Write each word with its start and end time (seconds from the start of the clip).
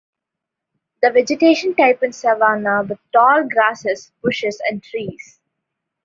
The 1.03 1.11
vegetation 1.11 1.75
type 1.75 2.01
is 2.01 2.17
Savannah, 2.17 2.81
with 2.89 2.97
tall 3.13 3.47
grasses, 3.47 4.11
bushes 4.23 4.59
and 4.67 4.81
tress. 4.81 5.39